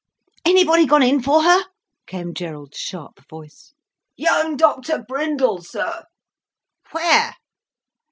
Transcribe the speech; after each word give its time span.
"Anybody 0.43 0.87
gone 0.87 1.03
in 1.03 1.21
for 1.21 1.43
her?" 1.43 1.61
came 2.07 2.33
Gerald's 2.33 2.79
sharp 2.79 3.19
voice. 3.29 3.75
"Young 4.15 4.57
Doctor 4.57 4.97
Brindell, 5.07 5.61
sir." 5.61 6.05
"Where?" 6.89 7.35